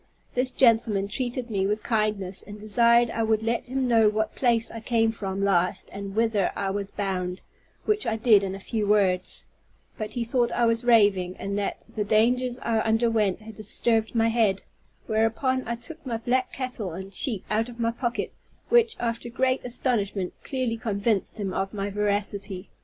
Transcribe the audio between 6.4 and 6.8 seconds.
I